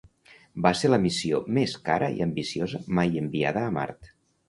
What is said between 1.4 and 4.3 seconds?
més cara i ambiciosa mai enviada a Mart.